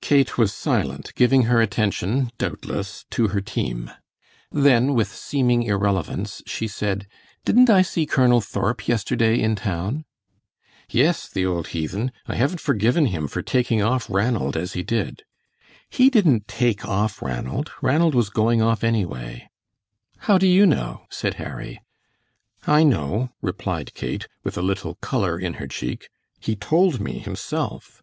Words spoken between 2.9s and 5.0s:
to her team. Then,